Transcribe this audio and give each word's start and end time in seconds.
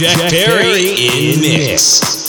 Jack, 0.00 0.16
Jack 0.16 0.30
Perry 0.30 0.94
in 0.96 1.40
mix. 1.42 2.00
gon' 2.00 2.19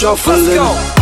day 0.00 0.06
I'm 0.06 0.16
shuffling. 0.16 0.97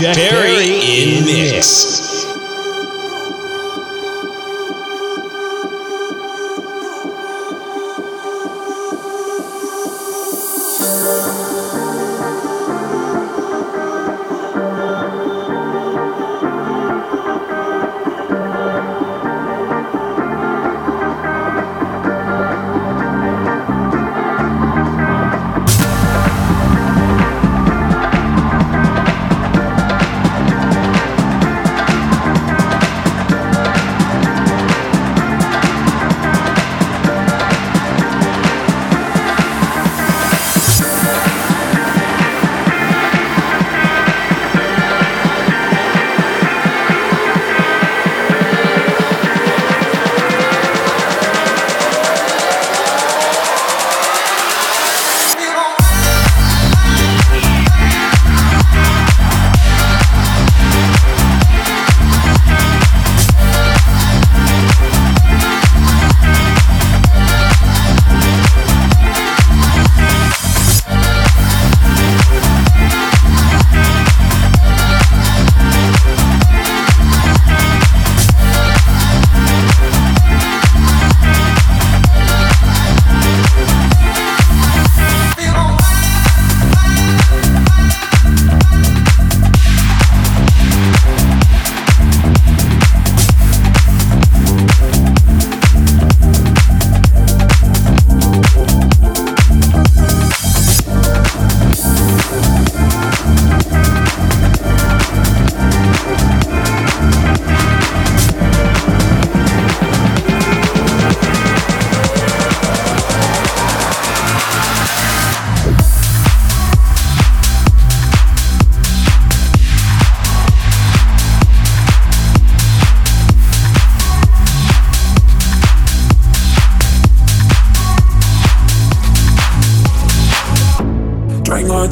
Jack 0.00 0.16
Perry 0.16 1.18
in 1.18 1.24
mix. 1.26 1.99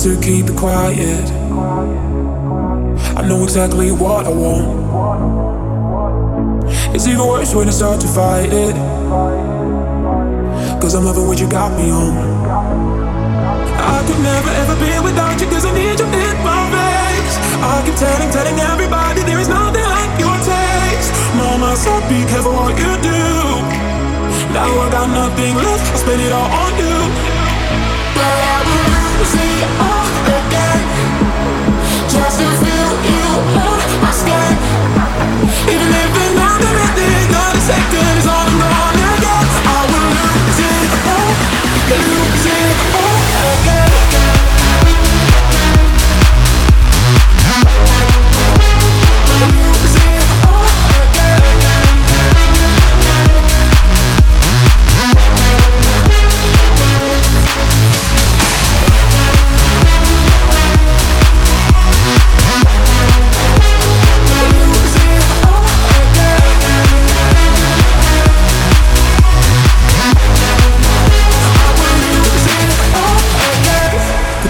To 0.09 0.21
keep 0.23 0.49
it 0.49 0.57
quiet. 0.57 1.29
I 3.13 3.21
know 3.29 3.43
exactly 3.45 3.93
what 3.93 4.25
I 4.25 4.31
want. 4.31 4.69
It's 6.95 7.07
even 7.07 7.27
worse 7.29 7.55
when 7.55 7.69
I 7.69 7.73
start 7.73 8.01
to 8.01 8.09
fight 8.09 8.49
it. 8.49 8.75
Cause 10.81 10.95
I'm 10.95 11.05
loving 11.05 11.27
what 11.27 11.39
you 11.39 11.49
got 11.49 11.77
me 11.77 11.91
on. 11.91 12.17
I 13.77 13.99
could 14.07 14.21
never 14.25 14.51
ever 14.65 14.77
be 14.81 14.93
without 15.05 15.37
you 15.41 15.47
cause 15.53 15.67
I 15.67 15.73
need 15.77 16.01
you 16.01 16.07
in 16.09 16.37
my 16.41 16.63
veins. 16.73 17.35
I 17.61 17.83
keep 17.85 17.97
telling, 18.01 18.31
telling 18.31 18.59
everybody 18.61 19.21
there 19.29 19.41
is 19.41 19.49
nothing 19.49 19.85
like 19.85 20.13
your 20.17 20.37
taste. 20.41 21.13
Mama 21.37 21.77
said 21.77 22.01
be 22.09 22.25
careful 22.33 22.53
what 22.57 22.73
you 22.81 22.93
do. 23.05 23.25
Now 24.57 24.73
I 24.73 24.89
got 24.89 25.09
nothing 25.13 25.55
left, 25.57 25.85
I 25.93 25.97
spend 26.01 26.23
it 26.23 26.33
all 26.33 26.49
on 26.49 26.73
you. 26.81 26.97
But 28.17 28.25
I 28.25 28.59
will 28.65 28.98
Even 35.71 35.89
if 35.93 36.09
minute, 36.97 37.31
not 37.33 37.57
a 37.57 37.61
second 37.61 37.95
is 37.95 37.98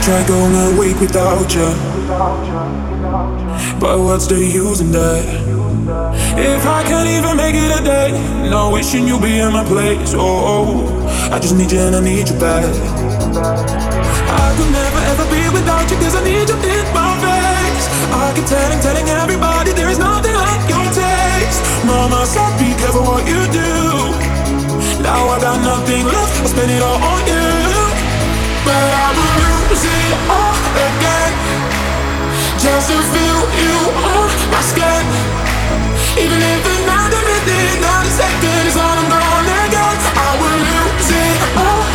try 0.09 0.25
going 0.27 0.55
a 0.57 0.81
week 0.81 0.99
without 1.01 1.53
you. 1.53 1.69
But 3.79 4.01
what's 4.01 4.27
the 4.27 4.41
use 4.41 4.81
in 4.81 4.91
that? 4.93 5.21
If 6.39 6.65
I 6.65 6.81
can't 6.89 7.09
even 7.17 7.37
make 7.37 7.55
it 7.55 7.69
a 7.79 7.85
day, 7.85 8.11
no 8.49 8.71
wishing 8.73 9.07
you'll 9.07 9.21
be 9.21 9.39
in 9.39 9.53
my 9.53 9.65
place. 9.65 10.15
Oh, 10.17 10.89
I 11.31 11.39
just 11.39 11.57
need 11.57 11.71
you 11.73 11.81
and 11.81 11.95
I 11.95 12.01
need 12.01 12.27
you 12.27 12.39
back. 12.41 12.65
I 14.45 14.47
could 14.57 14.73
never 14.81 15.01
ever 15.13 15.27
be 15.29 15.43
without 15.53 15.85
you 15.91 15.97
cause 16.01 16.17
I 16.17 16.25
need 16.25 16.49
you 16.49 16.57
in 16.57 16.87
my 16.97 17.13
face. 17.21 17.85
I 18.09 18.33
keep 18.35 18.47
telling, 18.49 18.81
telling 18.81 19.09
everybody 19.13 19.73
there 19.73 19.91
is 19.91 19.99
nothing 19.99 20.33
like 20.33 20.65
your 20.73 20.89
taste. 20.97 21.61
Mama 21.85 22.25
said 22.25 22.53
be 22.57 22.73
careful 22.81 23.05
what 23.05 23.29
you 23.29 23.41
do. 23.53 23.73
Now 25.05 25.21
I 25.29 25.37
got 25.39 25.61
nothing 25.61 26.05
left, 26.07 26.33
I 26.41 26.47
spend 26.49 26.71
it 26.73 26.81
all 26.81 26.97
on 26.97 27.21
you. 27.29 27.38
But 28.69 28.77
I 28.77 29.09
lose 29.17 29.85
it 29.89 30.13
all 30.29 30.57
again. 30.77 31.33
Just 32.61 32.93
to 32.93 32.99
feel 33.01 33.41
you 33.65 33.77
on 33.97 34.29
my 34.53 34.61
skin. 34.61 35.05
Even 36.21 36.37
if 36.37 36.63
another 36.77 37.23
minute, 37.25 37.81
not 37.81 38.05
a 38.05 38.13
second 38.13 38.65
is 38.69 38.77
all 38.77 38.97
I'm 39.01 39.09
gonna 39.09 39.61
get. 39.73 39.99
I 40.21 40.31
will 40.41 40.61
lose 40.69 41.11
it 41.17 41.41
all, 41.65 41.89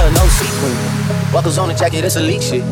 Glove, 0.00 0.14
no 0.14 0.26
sequin. 0.28 1.32
Buckles 1.32 1.58
on 1.58 1.68
the 1.68 1.74
jacket, 1.74 2.04
it's 2.04 2.16
elite 2.16 2.42
shit. 2.42 2.64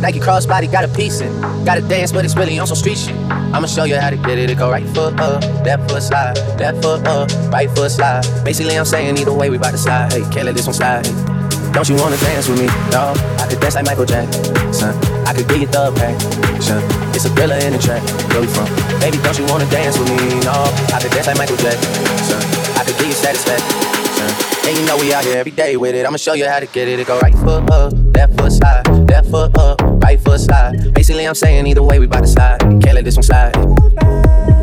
Nike 0.00 0.18
crossbody 0.18 0.70
got 0.70 0.84
a 0.84 0.88
piece 0.88 1.20
in. 1.20 1.30
Gotta 1.64 1.80
dance, 1.82 2.10
but 2.10 2.24
it's 2.24 2.36
really 2.36 2.58
on 2.58 2.66
some 2.66 2.76
street 2.76 2.98
shit. 2.98 3.14
I'ma 3.54 3.66
show 3.66 3.84
you 3.84 3.96
how 3.96 4.10
to 4.10 4.16
get 4.16 4.38
it. 4.38 4.50
It 4.50 4.58
go 4.58 4.68
right 4.68 4.86
foot 4.88 5.18
up, 5.20 5.42
left 5.64 5.88
foot 5.88 6.02
slide, 6.02 6.36
left 6.58 6.82
foot 6.82 7.06
up, 7.06 7.30
right 7.52 7.70
foot 7.70 7.90
slide. 7.90 8.26
Basically, 8.44 8.76
I'm 8.76 8.84
saying 8.84 9.16
either 9.16 9.32
way, 9.32 9.48
we 9.48 9.58
bout 9.58 9.70
to 9.70 9.78
slide. 9.78 10.12
Hey, 10.12 10.22
can't 10.32 10.46
let 10.46 10.56
this 10.56 10.66
one 10.66 10.74
slide. 10.74 11.06
Hey. 11.06 11.72
Don't 11.72 11.88
you 11.88 11.94
wanna 11.96 12.16
dance 12.16 12.48
with 12.48 12.58
me? 12.58 12.66
No, 12.90 13.14
I 13.38 13.46
could 13.48 13.60
dance 13.60 13.76
like 13.76 13.86
Michael 13.86 14.04
Jackson. 14.04 14.92
I 15.24 15.32
could 15.32 15.48
give 15.48 15.60
you 15.62 15.68
the 15.68 15.92
passion. 15.94 16.82
It's 17.14 17.24
a 17.24 17.30
thriller 17.30 17.56
in 17.62 17.72
the 17.72 17.78
track. 17.78 18.02
Where 18.34 18.40
we 18.40 18.48
from? 18.48 18.66
Baby, 18.98 19.18
don't 19.22 19.38
you 19.38 19.46
wanna 19.46 19.70
dance 19.70 19.96
with 19.98 20.10
me? 20.10 20.18
No, 20.42 20.66
I 20.90 20.98
could 21.00 21.12
dance 21.12 21.28
like 21.28 21.38
Michael 21.38 21.56
Jackson. 21.56 22.42
I 22.74 22.82
could 22.84 22.98
give 22.98 23.06
you 23.06 23.14
satisfaction. 23.14 23.91
And 24.64 24.78
you 24.78 24.86
know 24.86 24.96
we 24.96 25.12
out 25.12 25.24
here 25.24 25.36
every 25.36 25.50
day 25.50 25.76
with 25.76 25.96
it. 25.96 26.06
I'ma 26.06 26.18
show 26.18 26.34
you 26.34 26.46
how 26.46 26.60
to 26.60 26.66
get 26.66 26.86
it. 26.86 27.00
It 27.00 27.06
go 27.08 27.18
right 27.18 27.34
foot 27.34 27.68
up, 27.68 27.92
left 28.14 28.38
foot 28.38 28.52
slide, 28.52 28.86
left 29.10 29.28
foot 29.28 29.58
up, 29.58 29.80
right 29.82 30.20
foot 30.20 30.40
slide. 30.40 30.94
Basically, 30.94 31.26
I'm 31.26 31.34
saying 31.34 31.66
either 31.66 31.82
way, 31.82 31.98
we 31.98 32.06
bout 32.06 32.20
to 32.20 32.28
slide. 32.28 32.60
Can't 32.60 32.94
let 32.94 33.04
this 33.04 33.16
one 33.16 33.24
slide. 33.24 33.56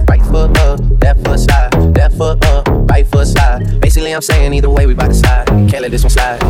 Right 0.09 0.21
foot 0.21 0.57
up, 0.59 0.79
left 1.01 1.25
foot 1.25 1.39
slide, 1.39 1.75
left 1.97 2.17
foot 2.17 2.45
up, 2.45 2.65
right 2.89 3.05
foot 3.05 3.27
slide. 3.27 3.81
Basically, 3.81 4.15
I'm 4.15 4.21
saying 4.21 4.53
either 4.53 4.69
way, 4.69 4.85
we 4.87 4.93
bout 4.93 5.07
to 5.09 5.13
slide. 5.13 5.47
Can't 5.47 5.81
let 5.81 5.91
this 5.91 6.03
one 6.03 6.11
slide. 6.11 6.41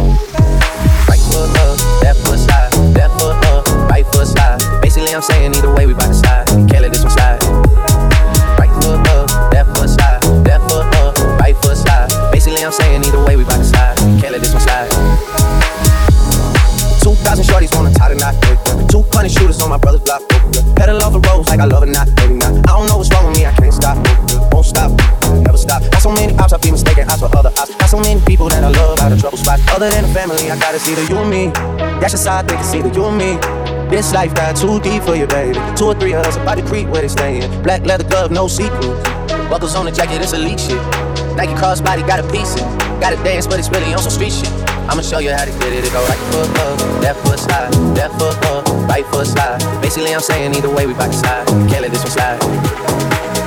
Right 1.10 1.20
foot 1.20 1.50
up, 1.58 2.04
left 2.04 2.20
foot 2.20 2.38
slide, 2.38 2.72
left 2.96 3.20
foot 3.20 3.46
up, 3.48 3.68
right 3.90 4.06
foot 4.06 4.28
slide. 4.28 4.62
Basically, 4.82 5.12
I'm 5.12 5.24
saying 5.24 5.56
either 5.56 5.74
way, 5.74 5.88
we 5.88 5.94
bout 5.94 6.08
to 6.08 6.14
slide. 6.14 6.48
Can't 6.70 6.82
let 6.82 6.92
this 6.92 7.02
one 7.02 7.12
slide. 7.12 7.39
My 19.70 19.78
brother's 19.78 20.02
block. 20.02 20.22
Pedal 20.76 20.98
off 21.04 21.14
the 21.14 21.22
roads 21.30 21.48
like 21.48 21.60
I 21.60 21.66
love 21.66 21.84
it, 21.84 21.94
not 21.94 22.10
maybe 22.18 22.34
not. 22.34 22.52
I 22.68 22.74
don't 22.74 22.88
know 22.90 22.98
what's 22.98 23.14
wrong 23.14 23.30
with 23.30 23.38
me, 23.38 23.46
I 23.46 23.54
can't 23.54 23.74
stop. 23.74 23.96
Won't 24.52 24.66
stop, 24.66 24.90
never 25.46 25.58
stop. 25.58 25.84
Got 25.94 26.02
so 26.02 26.12
many 26.12 26.34
ops, 26.38 26.54
I 26.54 26.58
be 26.58 26.72
mistaken 26.72 27.08
ops 27.10 27.22
for 27.22 27.30
other 27.38 27.54
ops. 27.56 27.76
Got 27.76 27.90
so 27.90 28.00
many 28.00 28.20
people 28.26 28.50
that 28.50 28.64
I 28.64 28.70
love 28.70 29.00
out 29.00 29.12
of 29.12 29.20
trouble 29.22 29.38
spots. 29.38 29.62
Other 29.70 29.90
than 29.90 30.10
the 30.10 30.14
family, 30.14 30.50
I 30.50 30.58
gotta 30.58 30.80
see 30.80 30.96
the 30.96 31.06
you 31.06 31.18
and 31.22 31.30
me. 31.30 31.54
That's 32.02 32.14
just 32.14 32.28
how 32.28 32.40
I 32.40 32.44
think 32.44 32.60
it's 32.60 32.74
either 32.74 32.90
you 32.90 33.06
and 33.06 33.18
me. 33.18 33.38
This 33.94 34.12
life 34.14 34.34
got 34.34 34.58
too 34.58 34.80
deep 34.82 35.04
for 35.04 35.16
you, 35.16 35.28
baby. 35.28 35.54
Two 35.78 35.86
or 35.86 35.96
three 35.96 36.14
of 36.14 36.26
us 36.26 36.38
about 36.38 36.56
to 36.56 36.66
creep 36.66 36.88
where 36.90 37.02
they 37.02 37.08
stayin'. 37.08 37.50
Black 37.62 37.86
leather 37.86 38.04
glove, 38.04 38.32
no 38.32 38.48
sequins. 38.48 38.98
Buckles 39.50 39.76
on 39.76 39.86
the 39.86 39.92
jacket, 39.92 40.22
it's 40.22 40.34
elite 40.34 40.60
shit. 40.60 40.82
Nike 41.38 41.54
crossbody 41.54 42.06
got 42.06 42.20
a 42.20 42.28
piece 42.32 42.56
in. 42.58 42.66
Gotta 43.00 43.18
dance, 43.24 43.46
but 43.46 43.60
it's 43.60 43.70
really 43.70 43.94
on 43.94 44.02
some 44.02 44.12
street 44.12 44.34
shit. 44.34 44.50
I'ma 44.90 45.02
show 45.02 45.20
you 45.20 45.32
how 45.32 45.46
to 45.46 45.52
get 45.52 45.74
it. 45.74 45.86
It 45.86 45.94
go 45.94 46.02
right 46.06 46.18
foot 46.34 46.50
up, 46.58 47.02
left 47.02 47.20
foot 47.22 47.40
slide, 47.40 47.74
left 47.94 48.18
foot 48.20 48.38
up, 48.46 48.69
right 49.02 49.12
foot 49.12 49.28
slide. 49.28 49.82
Basically, 49.82 50.14
I'm 50.14 50.20
saying 50.20 50.56
either 50.56 50.70
way, 50.70 50.86
we 50.86 50.94
bout 50.94 51.08
to 51.08 51.14
slide. 51.14 51.48
Can't 51.72 51.82
let 51.82 51.92
this 51.92 52.04
one 52.04 52.12
slide. 52.12 52.40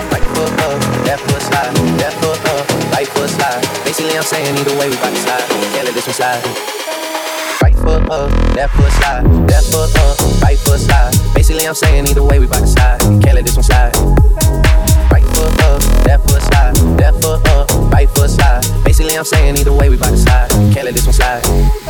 Right 0.08 0.24
foot 0.32 0.52
up, 0.64 0.80
left 1.04 1.22
foot 1.28 1.42
slide, 1.42 1.72
left 2.00 2.16
foot 2.24 2.40
up, 2.48 2.64
right 2.92 3.08
foot 3.08 3.28
slide. 3.28 3.60
Basically, 3.84 4.16
I'm 4.16 4.22
saying 4.22 4.56
either 4.56 4.76
way, 4.78 4.88
we 4.88 4.96
bout 4.96 5.12
to 5.12 5.20
slide. 5.20 5.44
Can't 5.76 5.84
let 5.84 5.94
this 5.94 6.06
one 6.06 6.16
slide. 6.16 6.40
Right 7.60 7.74
foot 7.74 8.08
up, 8.08 8.30
left 8.56 8.74
foot 8.76 8.92
slide, 8.92 9.24
left 9.44 9.66
foot 9.72 9.92
up, 9.96 10.16
right 10.40 10.58
foot 10.58 10.80
slide. 10.80 11.12
Basically, 11.34 11.66
I'm 11.66 11.74
saying 11.74 12.08
either 12.08 12.22
way, 12.24 12.38
we 12.38 12.46
bout 12.46 12.60
to 12.60 12.66
slide. 12.66 13.00
Can't 13.00 13.34
let 13.36 13.44
this 13.44 13.56
one 13.56 13.64
slide. 13.64 13.92
Right 15.12 15.26
foot 15.36 15.52
up, 15.68 15.80
left 16.06 16.24
foot 16.30 16.42
slide, 16.48 16.78
left 16.96 17.20
foot 17.20 17.44
up, 17.48 17.68
right 17.92 18.08
foot 18.08 18.30
slide. 18.30 18.64
Basically, 18.84 19.16
I'm 19.18 19.24
saying 19.24 19.58
either 19.58 19.72
way, 19.72 19.90
we 19.90 19.96
bout 19.96 20.10
to 20.10 20.16
slide. 20.16 20.48
Can't 20.72 20.84
let 20.88 20.94
this 20.94 21.04
one 21.04 21.12
slide. 21.12 21.81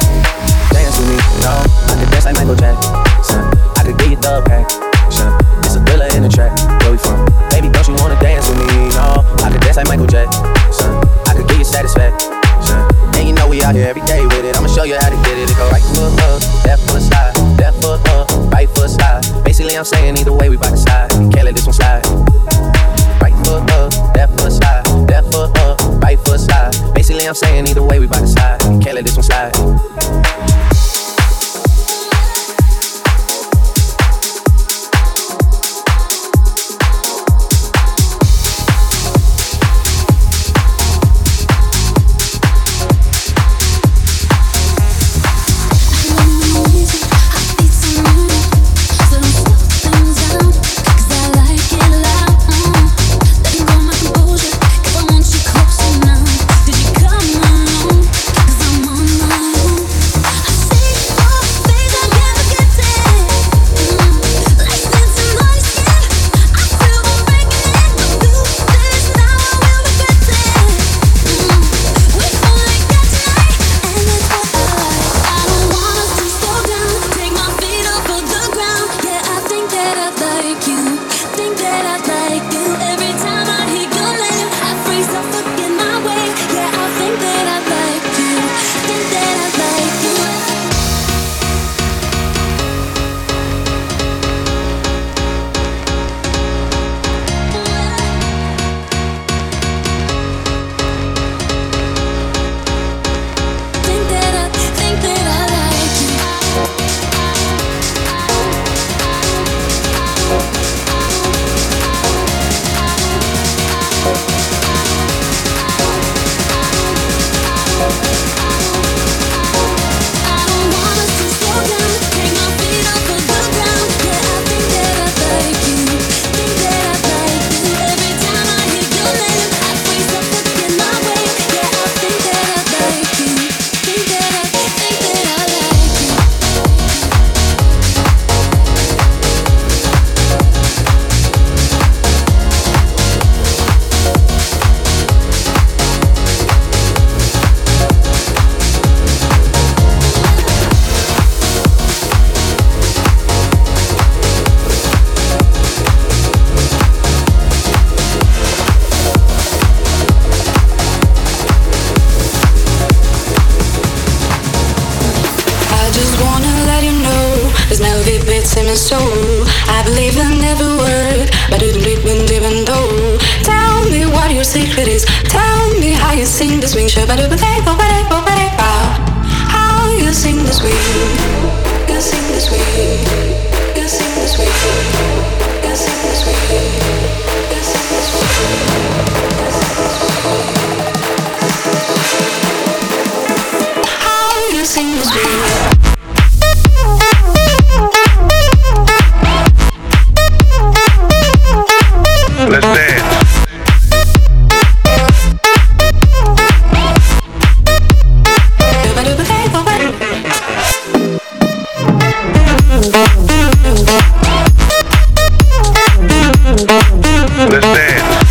This 217.51 217.65
way. 217.65 218.22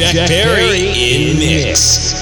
Jack 0.00 0.28
Perry 0.28 0.88
in 0.88 1.38
mix. 1.38 2.12
you're 2.12 2.19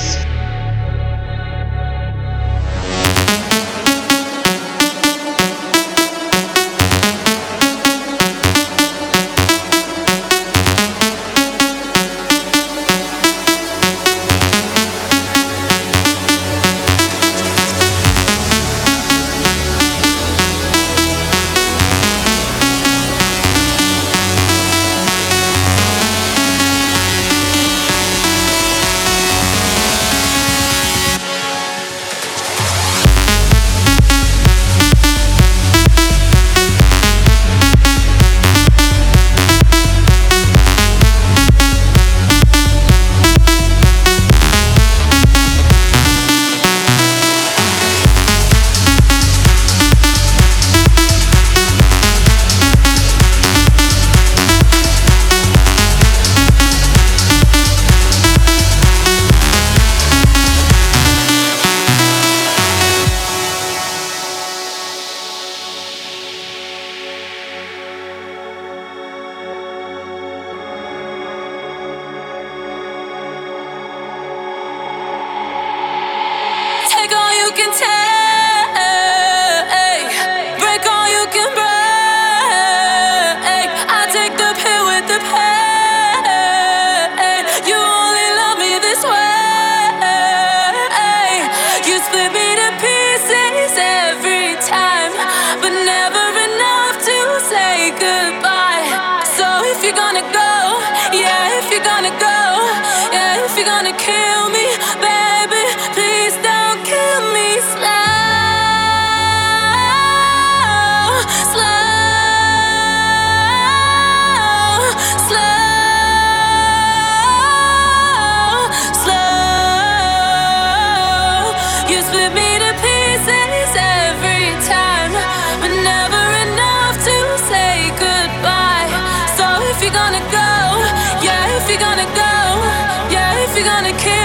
gonna 133.69 133.93
kill 133.99 134.18